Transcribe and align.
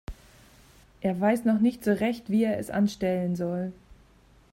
Er 1.01 1.21
weiß 1.21 1.45
noch 1.45 1.59
nicht 1.59 1.83
so 1.83 1.91
recht, 1.93 2.31
wie 2.31 2.43
er 2.43 2.57
es 2.57 2.71
anstellen 2.71 3.35
soll. 3.35 3.71